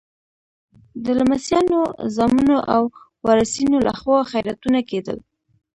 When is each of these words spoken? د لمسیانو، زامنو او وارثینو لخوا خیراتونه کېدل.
د 1.03 1.05
لمسیانو، 1.19 1.79
زامنو 2.15 2.57
او 2.75 2.83
وارثینو 3.25 3.77
لخوا 3.87 4.17
خیراتونه 4.31 4.79
کېدل. 4.89 5.17